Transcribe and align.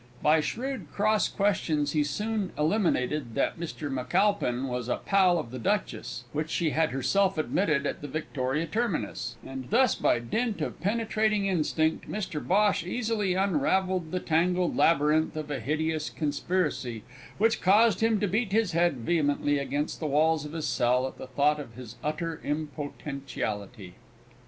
By 0.23 0.41
shrewd 0.41 0.91
cross 0.91 1.27
questions 1.29 1.91
he 1.91 2.03
soon 2.03 2.53
eliminated 2.57 3.35
that 3.35 3.59
Mr 3.59 3.87
McAlpine 3.91 4.65
was 4.67 4.89
a 4.89 4.95
pal 4.97 5.37
of 5.37 5.51
the 5.51 5.59
Duchess, 5.59 6.23
which 6.33 6.49
she 6.49 6.71
had 6.71 6.89
herself 6.89 7.37
admitted 7.37 7.85
at 7.85 8.01
the 8.01 8.07
Victoria 8.07 8.65
terminus, 8.65 9.35
and 9.45 9.69
thus 9.69 9.93
by 9.93 10.17
dint 10.17 10.59
of 10.59 10.81
penetrating 10.81 11.45
instinct, 11.45 12.09
Mr 12.09 12.43
Bhosh 12.43 12.83
easily 12.83 13.35
unravelled 13.35 14.09
the 14.11 14.19
tangled 14.19 14.75
labyrinth 14.75 15.35
of 15.37 15.51
a 15.51 15.59
hideous 15.59 16.09
conspiracy, 16.09 17.03
which 17.37 17.61
caused 17.61 17.99
him 17.99 18.19
to 18.21 18.27
beat 18.27 18.51
his 18.51 18.71
head 18.71 18.97
vehemently 19.01 19.59
against 19.59 19.99
the 19.99 20.07
walls 20.07 20.45
of 20.45 20.53
his 20.53 20.65
cell 20.65 21.05
at 21.07 21.19
the 21.19 21.27
thought 21.27 21.59
of 21.59 21.75
his 21.75 21.95
utter 22.03 22.41
impotentiality. 22.43 23.93